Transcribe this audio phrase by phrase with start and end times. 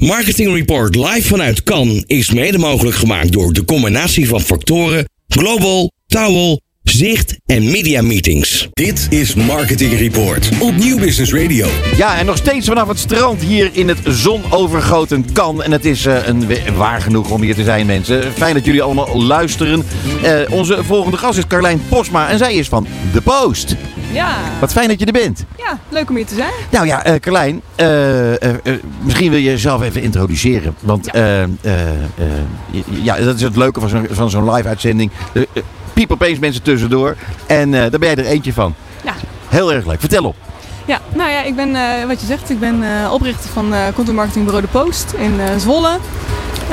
[0.00, 5.92] Marketing Report live vanuit Cannes is mede mogelijk gemaakt door de combinatie van factoren Global,
[6.06, 8.68] Towel, Zicht en Media Meetings.
[8.72, 11.68] Dit is Marketing Report op Nieuw Business Radio.
[11.96, 15.62] Ja, en nog steeds vanaf het strand hier in het zonovergoten kan.
[15.62, 16.46] En het is eh, een,
[16.76, 18.32] waar genoeg om hier te zijn, mensen.
[18.32, 19.84] Fijn dat jullie allemaal luisteren.
[20.22, 23.76] Eh, onze volgende gast is Carlijn Posma en zij is van The Post.
[24.12, 24.36] Ja.
[24.60, 25.44] Wat fijn dat je er bent.
[25.56, 26.52] Ja, leuk om hier te zijn.
[26.70, 27.62] Nou ja, uh, Carlijn,
[29.02, 30.74] misschien wil je jezelf even introduceren.
[30.80, 31.46] Want ja,
[33.02, 35.10] ja dat is het leuke van zo'n van zo'n live-uitzending
[35.92, 37.16] piep opeens mensen tussendoor.
[37.46, 38.74] En uh, daar ben jij er eentje van.
[39.04, 39.14] Ja.
[39.48, 40.00] Heel erg leuk.
[40.00, 40.36] Vertel op.
[40.84, 44.16] Ja, nou ja, ik ben, uh, wat je zegt, ik ben uh, oprichter van content
[44.16, 45.98] marketingbureau De Post in Zwolle.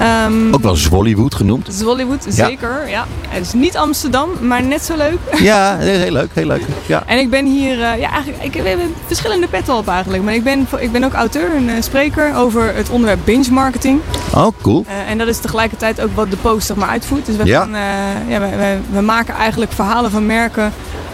[0.02, 1.68] Um, Ook wel Zwollywood genoemd.
[1.72, 2.90] Zwollywood, zeker.
[2.90, 3.06] Ja.
[3.28, 5.18] Het is niet Amsterdam, maar net zo leuk.
[5.48, 6.62] Ja, heel leuk, heel leuk.
[6.86, 7.04] Ja.
[7.06, 10.24] En ik ben hier, uh, ja, eigenlijk, ik heb verschillende petten op eigenlijk.
[10.24, 14.00] Maar ik ben, ik ben ook auteur en uh, spreker over het onderwerp binge marketing.
[14.34, 14.86] Oh, cool.
[14.88, 17.26] Uh, en dat is tegelijkertijd ook wat de post zeg maar uitvoert.
[17.26, 17.60] Dus we, ja.
[17.60, 17.72] gaan,
[18.28, 18.42] ja,
[18.92, 20.74] we, maken eigenlijk verhalen van merken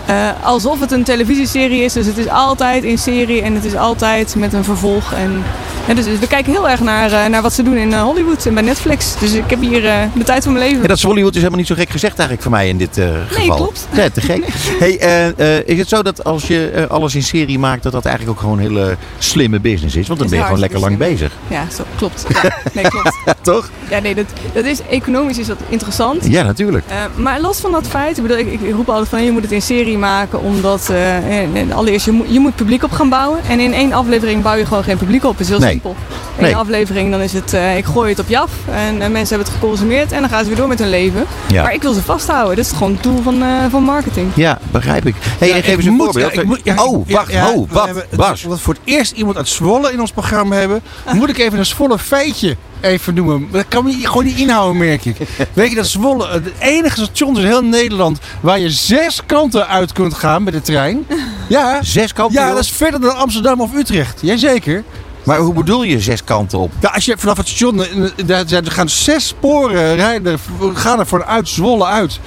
[0.10, 1.94] uh, alsof het een televisieserie is.
[1.94, 5.14] Dus het is altijd in serie en het is altijd met een vervolg.
[5.14, 5.44] En,
[5.88, 8.46] ja, dus, we kijken heel erg naar, uh, naar wat ze doen in uh, Hollywood
[8.46, 9.20] en bij Netflix.
[9.20, 9.82] Dus ik heb hier
[10.16, 10.82] de tijd van mijn leven.
[10.82, 13.00] Ja, dat is Hollywood is helemaal niet zo gek gezegd eigenlijk voor mij in dit
[13.28, 13.38] geval.
[13.38, 13.88] Nee, klopt.
[13.92, 14.46] Ja, te gek.
[14.84, 18.44] hey, is het zo dat als je alles in serie maakt, dat dat eigenlijk ook
[18.44, 20.08] gewoon een hele slimme business is?
[20.08, 21.32] Want dan ben je gewoon lekker lang bezig.
[21.48, 22.26] Ja, zo, klopt.
[22.30, 23.18] Ja, nee, klopt.
[23.42, 23.70] Toch?
[23.90, 26.28] Ja, nee, dat, dat is, economisch is dat interessant.
[26.28, 26.86] Ja, natuurlijk.
[27.16, 29.52] maar los van dat feit, ik, bedoel, ik, ik roep altijd van je moet het
[29.52, 33.40] in serie maken omdat uh, allereerst je moet, je moet publiek op gaan bouwen.
[33.48, 35.38] En in één aflevering bouw je gewoon geen publiek op.
[35.60, 35.73] Nee.
[35.74, 35.96] Simpel.
[36.38, 39.36] In aflevering dan is het uh, ik gooi het op je af en uh, mensen
[39.36, 41.26] hebben het geconsumeerd en dan gaan ze weer door met hun leven.
[41.48, 41.64] Ja.
[41.64, 42.56] Maar ik wil ze vasthouden.
[42.56, 44.32] Dat is gewoon het doel van, van marketing.
[44.36, 45.16] Ja, begrijp ik.
[45.40, 46.34] Hey, ja, geef eens een moet, voorbeeld.
[46.34, 48.06] Ja, moet, ja, oh, wacht, oh, wat?
[48.16, 48.46] Bas.
[48.50, 50.82] Voor het eerst iemand uit Zwolle in ons programma hebben,
[51.14, 53.48] moet ik even een Zwolle feitje even noemen.
[53.52, 55.18] Dat kan je gewoon niet inhouden, merk ik.
[55.54, 59.68] Weet je dat Zwolle het enige station is in heel Nederland waar je zes kanten
[59.68, 61.06] uit kunt gaan met de trein?
[61.50, 61.84] Ja.
[61.84, 62.42] Zes kanten?
[62.42, 64.20] Ja, dat is verder dan Amsterdam of Utrecht.
[64.22, 64.84] Jazeker.
[65.24, 66.72] Maar hoe bedoel je zes kanten op?
[66.80, 67.80] Ja, als je vanaf het station,
[68.28, 70.40] er gaan zes sporen rijden,
[70.74, 72.20] gaan er vanuit Zwolle uit.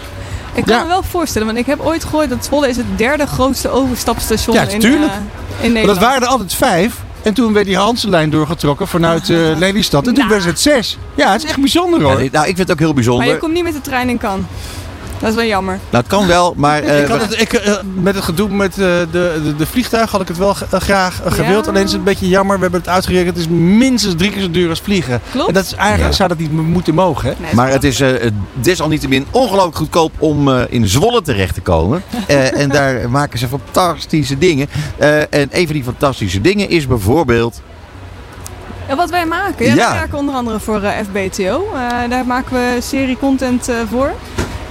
[0.55, 0.83] Ik kan ja.
[0.83, 4.57] me wel voorstellen, want ik heb ooit gehoord dat Zwolle is het derde grootste overstapstation
[4.57, 5.87] ja, in, uh, in Nederland.
[5.87, 6.95] dat waren er altijd vijf.
[7.23, 10.07] En toen werd die Hansenlijn doorgetrokken vanuit uh, Lelystad.
[10.07, 10.29] En toen Nou.
[10.29, 10.99] werd het zes.
[11.15, 12.23] Ja, het is echt bijzonder hoor.
[12.23, 13.25] Ja, nou, ik vind het ook heel bijzonder.
[13.25, 14.47] Maar je komt niet met de trein in Cannes.
[15.19, 15.79] Dat is wel jammer.
[15.91, 16.85] Nou, het kan wel, maar...
[16.85, 20.11] Uh, ik had het, ik, uh, met het gedoe met uh, de, de, de vliegtuig
[20.11, 21.65] had ik het wel graag gewild.
[21.65, 21.71] Ja.
[21.71, 22.57] Alleen is het een beetje jammer.
[22.57, 23.37] We hebben het uitgerekend.
[23.37, 25.21] Het is minstens drie keer zo duur als vliegen.
[25.31, 25.49] Klopt.
[25.49, 27.29] En dat is eigenlijk, zou dat niet moeten mogen.
[27.29, 27.35] Hè?
[27.39, 28.03] Nee, maar het is
[28.53, 32.03] desalniettemin ongelooflijk goedkoop om in Zwolle terecht te komen.
[32.27, 34.69] en daar maken ze fantastische dingen.
[34.99, 37.63] en een van die fantastische dingen is bijvoorbeeld...
[38.89, 39.67] Ja, wat wij maken.
[39.67, 39.93] Ja, Ja.
[39.93, 41.69] We werken onder andere voor uh, FBTO.
[41.75, 44.13] Uh, daar maken we serie content uh, voor.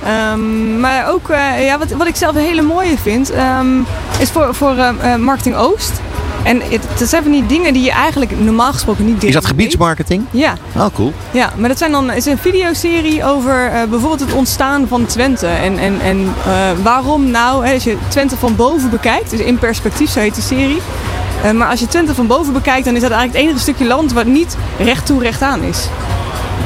[0.07, 3.85] Um, maar ook, uh, ja, wat, wat ik zelf een hele mooie vind, um,
[4.19, 5.91] is voor, voor uh, Marketing Oost.
[6.43, 9.45] En het, dat zijn van die dingen die je eigenlijk normaal gesproken niet Is dat
[9.45, 10.25] gebiedsmarketing?
[10.31, 10.53] Ja.
[10.75, 11.13] Oh, cool.
[11.31, 15.47] Ja, maar dat zijn dan, is een videoserie over uh, bijvoorbeeld het ontstaan van Twente.
[15.47, 16.33] En, en, en uh,
[16.83, 20.43] waarom nou, hè, als je Twente van boven bekijkt, dus in perspectief, zo heet die
[20.43, 20.81] serie.
[21.45, 23.85] Uh, maar als je Twente van boven bekijkt, dan is dat eigenlijk het enige stukje
[23.85, 25.87] land wat niet recht toe recht aan is.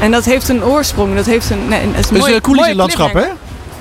[0.02, 1.16] En dat heeft een oorsprong.
[1.16, 3.26] Dat heeft een, nee, dat is dus een coulissenlandschap, hè?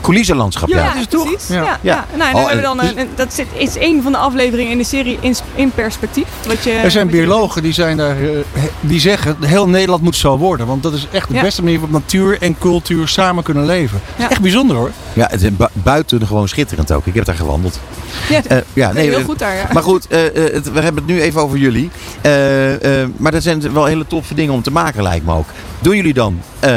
[0.09, 0.77] Coulissenlandschap, ja.
[0.77, 1.49] Ja, ja precies.
[1.49, 1.79] Ja, ja.
[1.81, 2.07] ja.
[2.17, 4.73] Nou, Oh, dan hebben we dan een, een, dat zit, is een van de afleveringen
[4.73, 6.27] in de serie in, in perspectief.
[6.47, 8.39] Wat je, er zijn biologen die, zijn daar, uh,
[8.81, 10.67] die zeggen heel Nederland moet zo worden.
[10.67, 11.41] Want dat is echt de Ja.
[11.43, 14.01] beste manier waarop natuur en cultuur samen kunnen leven.
[14.05, 14.31] Dat is Ja.
[14.31, 14.91] echt bijzonder hoor.
[15.13, 17.07] Ja, het is bu- buiten gewoon schitterend ook.
[17.07, 17.81] Ik heb daar gewandeld.
[18.29, 19.55] Ja, Eh, ja, nee, heel eh, goed daar.
[19.57, 19.67] Ja.
[19.73, 21.91] Maar goed, eh, eh, het- we hebben het nu even over jullie.
[22.21, 25.47] Eh, eh, maar dat zijn wel hele toffe dingen om te maken, lijkt me ook.
[25.81, 26.71] Doen jullie dan eh,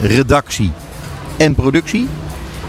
[0.00, 0.72] redactie
[1.36, 2.08] en productie?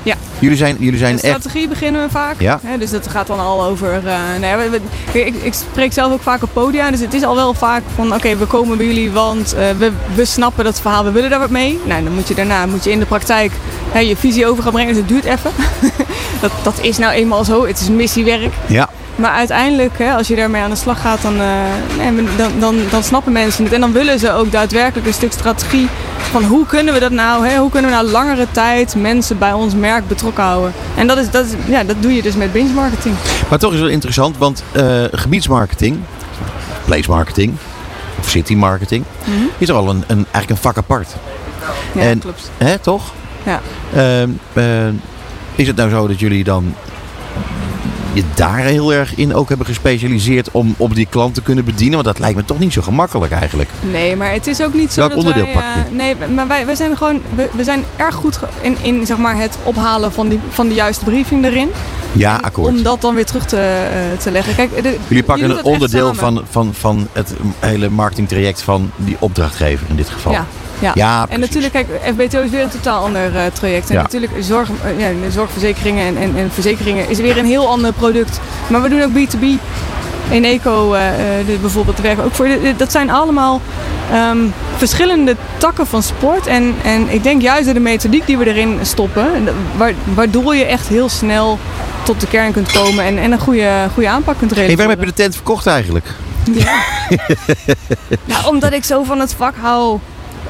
[0.06, 0.16] Ja.
[0.40, 1.40] Jullie zijn, jullie zijn De echt...
[1.40, 2.36] strategie beginnen we vaak.
[2.42, 2.60] Ja.
[2.64, 3.94] Hè, dus dat gaat dan al over.
[3.94, 4.80] eh, nou we-
[5.12, 6.92] we- ik, ik spreek zelf ook vaak op podia.
[6.92, 9.92] Dus het is al wel vaak van: oké, we komen bij jullie, want eh, we,
[10.16, 11.80] we snappen dat verhaal, we willen daar wat mee.
[11.86, 13.52] Nou, dan moet je daarna moet je in de praktijk
[13.92, 14.90] hè, je visie over gaan brengen.
[14.94, 15.52] Dus het duurt even.
[16.42, 17.66] dat, dat is nou eenmaal zo.
[17.68, 18.54] Het is missiewerk.
[18.68, 18.90] Ja.
[19.16, 23.04] Maar uiteindelijk, hè, als je daarmee aan de slag gaat, dan, eh, dan, dan, dan
[23.04, 23.74] snappen mensen het.
[23.74, 25.88] En dan willen ze ook daadwerkelijk een stuk strategie
[26.32, 27.58] van hoe kunnen we dat nou, hè?
[27.58, 30.74] hoe kunnen we nou langere tijd mensen bij ons merk betrokken houden.
[30.96, 33.16] En dat, is, dat, is, ja, dat doe je dus met binge marketing.
[33.50, 36.00] Maar toch is het interessant, want eh, gebiedsmarketing,
[36.86, 37.54] place marketing
[38.20, 39.04] of city marketing,
[39.58, 41.16] is al een, een, eigenlijk een vak apart.
[41.92, 42.52] Ja, En- klopt.
[42.58, 43.14] Hè, toch?
[43.44, 43.62] Ja.
[43.94, 44.88] Ehm, eh,
[45.56, 46.76] is het nou zo dat jullie dan
[48.16, 51.94] je daar heel erg in ook hebben gespecialiseerd om op die klant te kunnen bedienen?
[51.94, 53.70] Want dat lijkt me toch niet zo gemakkelijk eigenlijk.
[53.92, 55.54] Nee, maar het is ook niet zo Welk dat onderdeel wij...
[55.54, 57.22] pak eh, nee, maar wij, wij zijn gewoon...
[57.36, 60.74] We, we zijn erg goed in, in zeg maar, het ophalen van, die, van de
[60.74, 61.70] juiste briefing erin.
[62.12, 62.68] Ja, akkoord.
[62.68, 64.56] Om dat dan weer terug te, eh, te leggen.
[64.56, 69.88] Kijk, de, Jullie pakken een onderdeel van, van, van het hele marketingtraject van die opdrachtgever
[69.90, 70.32] in dit geval.
[70.32, 70.46] Ja,
[70.80, 70.92] ja.
[70.94, 73.90] Ja, en natuurlijk, kijk, FBTO is weer een totaal ander eh, traject.
[73.90, 74.02] En Ja.
[74.02, 77.94] natuurlijk, zorg, eh, ja, de zorgverzekeringen en, en, en verzekeringen is weer een heel ander
[77.94, 78.40] product.
[78.68, 79.46] Maar we doen ook B2B.
[80.32, 82.46] Eneco eh, eh, de- bijvoorbeeld werken we ook voor.
[82.48, 83.62] De- Dat zijn allemaal
[84.12, 84.38] ehm,
[84.78, 86.48] verschillende takken van sport.
[86.48, 89.26] En, en ik denk juist door de methodiek die we erin stoppen,
[89.78, 91.60] wa- waardoor je echt heel snel
[92.04, 94.78] tot de kern kunt komen en, en een goede, goede aanpak kunt Hey, realiseren.
[94.78, 96.06] waarom heb je de tent verkocht eigenlijk?
[98.26, 100.00] Nou, omdat ik zo van het vak hou.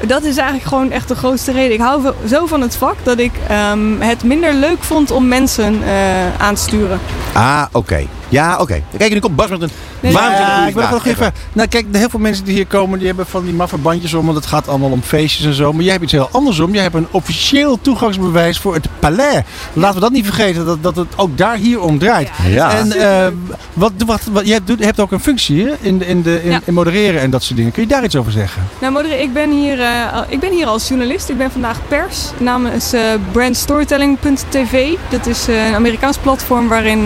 [0.07, 1.73] Dat is eigenlijk gewoon echt de grootste reden.
[1.73, 5.83] Ik hou zo van het vak dat ik ehm, het minder leuk vond om mensen
[5.83, 6.99] eh, aan te sturen.
[7.33, 8.05] Ah, oké.
[8.35, 8.81] Ja, oké.
[8.97, 11.33] Kijk, nu komt Bas met een Nee, Ja, ik wil nog even.
[11.53, 14.25] Nou, kijk, heel veel mensen die hier komen, die hebben van die maffe bandjes om,
[14.25, 15.73] want het gaat allemaal om feestjes en zo.
[15.73, 16.73] Maar jij hebt iets heel anders om.
[16.73, 19.41] Jij hebt een officieel toegangsbewijs voor het Palais.
[19.73, 22.29] Laten we dat niet vergeten, dat, dat het ook daar hier om draait.
[22.47, 22.71] Ja.
[22.77, 23.27] En eh,
[23.73, 25.73] wat, wat, wat, jij doet, hebt ook een functie hè?
[25.81, 26.59] In, de- in, de, in, Ja.
[26.65, 27.71] in modereren en dat soort dingen.
[27.71, 28.63] Kun je daar iets over zeggen?
[28.79, 31.29] Nou, Modere, ik ben, hier, eh, ik ben hier als journalist.
[31.29, 32.17] Ik ben vandaag pers.
[32.37, 34.89] Naam is eh, brandstorytelling.tv.
[35.09, 37.05] Dat is een Amerikaans platform waarin eh,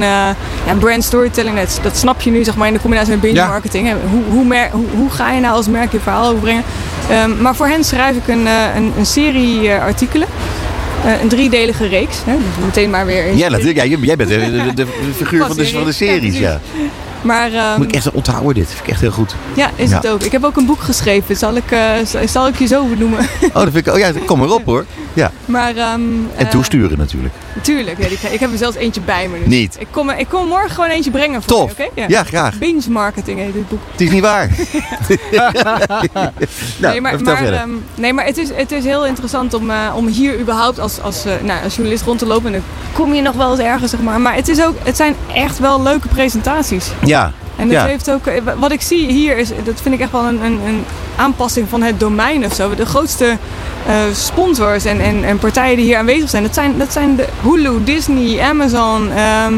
[0.66, 3.45] ja, brand storytelling, dat, dat snap je nu zeg maar in de combinatie met binge
[3.48, 3.89] marketing.
[4.12, 6.63] Hoe, hoe, mer- hoe, hoe ga je nou als merk je verhaal overbrengen?
[7.10, 10.27] Ehm, maar voor hen schrijf ik een, eh, een, een serie eh, artikelen.
[11.06, 12.18] Eh, een driedelige reeks.
[12.25, 12.33] Hè?
[12.38, 13.36] Dus meteen maar weer.
[13.36, 13.77] Ja, natuurlijk.
[13.77, 14.86] Ja, jij bent de, de, de
[15.18, 16.60] figuur van de, van de series, Ja, ja.
[17.22, 18.68] Maar ehm, Moet ik echt onthouden dit.
[18.68, 19.36] vind ik echt heel goed.
[19.54, 19.95] ja, is Ja.
[19.95, 20.24] het ook.
[20.24, 21.36] Ik heb ook een boek geschreven.
[21.36, 21.63] Zal ik,
[22.06, 23.19] zal- zal ik je zo benoemen?
[23.42, 23.94] Oh, dat vind ik...
[23.94, 24.86] Oh ja, kom maar op hoor.
[25.14, 25.32] Ja.
[25.46, 26.02] maar, ehm,
[26.36, 27.34] En eh, toesturen natuurlijk.
[27.62, 29.38] Tuurlijk, ja, die, ik heb er zelfs eentje bij me.
[29.40, 29.48] Dus.
[29.48, 29.76] Niet.
[29.80, 31.78] Ik kom, ik kom morgen gewoon eentje brengen voor Tof.
[31.78, 32.04] je?
[32.08, 32.58] Ja, graag.
[32.58, 33.80] Binge marketing heet dit boek.
[33.92, 34.50] Het is niet waar.
[36.14, 36.32] nou,
[36.80, 40.08] nee, maar, maar, ehm, nee, maar het is, het is heel interessant om, eh, om
[40.08, 42.46] hier überhaupt als, als, eh, nou, als journalist rond te lopen.
[42.46, 42.62] En dan
[42.94, 44.22] kom je nog wel eens ergens, zeg maar.
[44.22, 46.86] Maar het, is ook, het zijn echt wel leuke presentaties.
[47.04, 47.34] ja.
[47.60, 47.86] En dat Ja.
[47.86, 50.60] heeft ook, eh, wat ik zie hier is, dat vind ik echt wel een, een,
[50.66, 50.84] een
[51.16, 52.76] aanpassing van het domein of zo.
[52.76, 53.38] De grootste
[53.88, 57.28] eh, sponsors en, en, en partijen die hier aanwezig zijn, dat zijn, dat zijn de
[57.42, 59.54] Hulu, Disney, Amazon, ehm,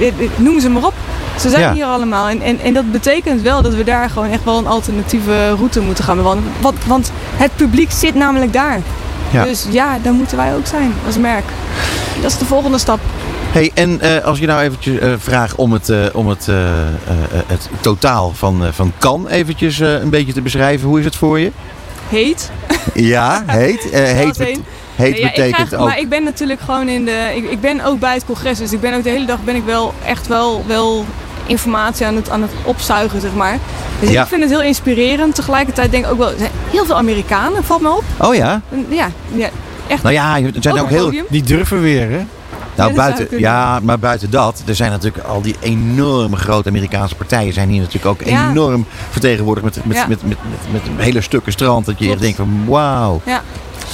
[0.00, 0.94] eh, noem ze maar op.
[1.40, 1.72] Ze zijn Ja.
[1.72, 2.28] hier allemaal.
[2.28, 5.80] En, en, en dat betekent wel dat we daar gewoon echt wel een alternatieve route
[5.80, 6.52] moeten gaan bewandelen.
[6.60, 8.80] Want, want het publiek zit namelijk daar.
[9.30, 9.44] Ja.
[9.44, 11.44] Dus ja, daar moeten wij ook zijn als merk.
[12.22, 13.00] Dat is de volgende stap.
[13.52, 16.56] Hey, en eh, als je nou eventjes eh vraag om het, eh, om het, eh,
[16.70, 16.84] eh,
[17.32, 20.88] eh, het totaal van, eh, van kan eventjes eh, een beetje te beschrijven.
[20.88, 21.50] Hoe is het voor je?
[22.08, 22.50] Heet.
[22.94, 23.90] Ja, heet.
[23.90, 24.60] eh, heet, heet
[24.96, 25.86] Nee, ja, ik betekent ook...
[25.88, 27.32] Maar ik ben natuurlijk gewoon in de.
[27.36, 29.54] Ik, ik ben ook bij het congres, dus ik ben ook de hele dag ben
[29.56, 31.04] ik wel echt wel, wel
[31.46, 33.58] informatie aan het, aan het opzuigen, zeg maar.
[34.00, 34.22] Dus Ja.
[34.22, 35.34] ik vind het heel inspirerend.
[35.34, 38.04] Tegelijkertijd denk ik ook wel, er zijn heel veel Amerikanen, valt me op.
[38.18, 38.60] Oh ja?
[38.88, 39.48] Ja, ja
[39.86, 40.02] echt.
[40.02, 41.12] Nou ja, er zijn ook ook heel...
[41.28, 42.20] Die durven weer, hè?
[42.78, 47.52] Nou, buiten, ja, maar buiten dat, er zijn natuurlijk al die enorme grote Amerikaanse partijen
[47.52, 48.50] zijn hier natuurlijk ook Ja.
[48.50, 50.06] enorm vertegenwoordigd met, met, Ja.
[50.08, 50.36] met, met,
[50.72, 51.86] met, met hele stukken strand.
[51.86, 52.36] Dat je echt Klopt.
[52.36, 53.36] denkt van wauw, Ja.
[53.36, 53.42] er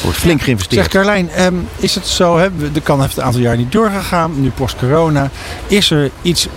[0.02, 0.88] wordt flink Zeg geïnvesteerd.
[0.88, 2.48] Carlijn, ehm, is het zo, hè?
[2.72, 5.30] de kan heeft een aantal jaar niet doorgegaan, nu post-corona.
[5.66, 6.48] Is er iets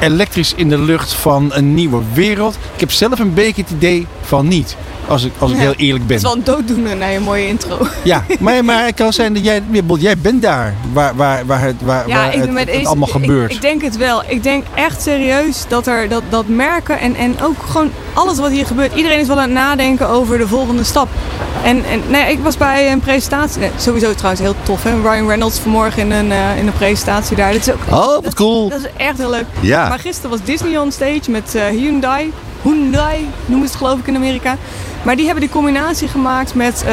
[0.00, 2.54] elektrisch in de lucht van een nieuwe wereld?
[2.74, 4.76] Ik heb zelf een beetje het idee van niet,
[5.08, 5.62] als ik, als ik Ja.
[5.62, 6.16] heel eerlijk ben.
[6.16, 7.78] is wel een dooddoener na een mooie intro.
[8.04, 9.62] Ja, maar, maar het kan zijn dat jij,
[9.98, 13.52] jij bent daar, waar, waar, waar het, waar, waar ik- het, het allemaal ik- gebeurt.
[13.52, 14.22] Ik, denk het wel.
[14.26, 18.50] Ik denk echt serieus dat er dat, dat merken en, en ook gewoon alles wat
[18.50, 18.94] hier gebeurt.
[18.94, 21.08] Iedereen is wel aan het nadenken over de volgende stap.
[21.66, 23.60] En, en nee, ik was bij een presentatie.
[23.60, 24.82] nee, sowieso trouwens heel tof.
[24.82, 24.90] Hè?
[25.00, 27.52] Ryan Reynolds vanmorgen in een, eh, in een presentatie daar.
[27.52, 28.68] Dat is ook Oh, wat cool.
[28.68, 29.44] dat is echt heel leuk.
[29.60, 29.88] Ja.
[29.88, 32.32] Maar gisteren was Disney on stage met eh, Hyundai.
[32.62, 34.56] Hyundai noemen ze het geloof ik in Amerika.
[35.02, 36.84] Maar die hebben die combinatie gemaakt met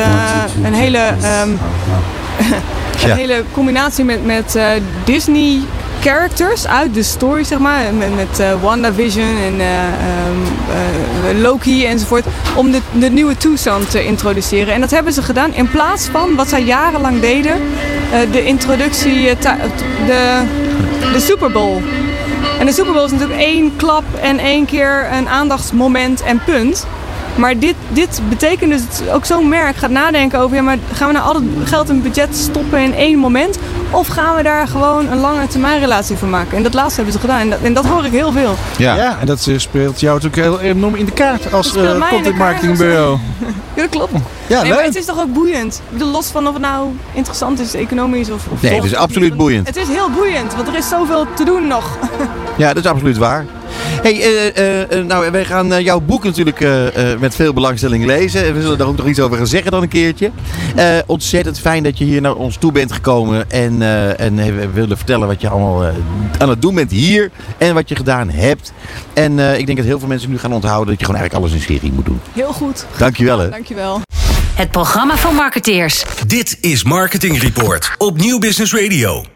[0.64, 1.14] een hele...
[3.04, 4.66] een hele combinatie met, met eh,
[5.04, 5.60] Disney
[6.04, 7.94] characters uit de story, zeg maar.
[7.94, 12.26] Met, met eh, WandaVision en eh, Loki enzovoort.
[12.56, 14.74] Om de, de nieuwe toestand te introduceren.
[14.74, 17.62] En dat hebben ze gedaan in plaats van wat zij jarenlang deden.
[18.32, 19.36] de introductie,
[20.06, 20.42] de,
[21.14, 21.82] de Super Bowl.
[22.60, 26.86] En de Super Bowl is natuurlijk één klap en één keer een aandachtsmoment en punt.
[27.36, 30.56] Maar dit, dit betekent dus ook zo'n merk gaat nadenken over...
[30.56, 33.58] ja, maar gaan we nou al het geld en budget stoppen in één moment...
[33.94, 36.58] of gaan we daar gewoon een lange termijn relatie van maken?
[36.58, 37.40] En dat laatste hebben ze gedaan.
[37.40, 38.56] En dat, en dat hoor ik heel veel.
[38.78, 38.96] Ja.
[38.96, 42.24] Ja, en dat eh, speelt jou natuurlijk heel enorm in de kaart als de content
[42.24, 43.18] kaart marketing als- bureau.
[43.76, 44.12] Ja, dat klopt.
[44.14, 44.20] Ja,
[44.62, 44.86] Nee, maar leuk.
[44.86, 45.76] het is toch ook boeiend?
[45.86, 48.42] Ik bedoel, los van of het nou interessant is, economisch of...
[48.52, 49.68] of Nee, het is absoluut boeiend.
[49.68, 51.98] Het is heel boeiend, want er is zoveel te doen nog.
[52.58, 53.46] Ja, dat is absoluut waar.
[54.02, 58.06] Hey, eh, eh, eh, nou, wij gaan jouw boek natuurlijk eh, eh, met veel belangstelling
[58.06, 58.54] lezen.
[58.54, 60.32] We zullen daar ook nog iets over gaan zeggen dan een keertje.
[60.76, 63.52] Eh, ontzettend fijn dat je hier naar ons toe bent gekomen.
[63.52, 65.92] En, eh, en we willen vertellen wat je allemaal
[66.38, 67.32] aan het doen bent hier.
[67.58, 68.74] En wat je gedaan hebt.
[69.14, 71.46] En eh, ik denk dat heel veel mensen nu gaan onthouden dat je gewoon eigenlijk
[71.46, 72.20] alles in serie moet doen.
[72.34, 72.86] Heel goed.
[72.98, 73.50] Dankjewel hè.
[73.50, 74.02] Dankjewel.
[74.56, 76.04] Het programma van marketeers.
[76.28, 79.33] Dit is Marketing Report op Nieuw Business Radio.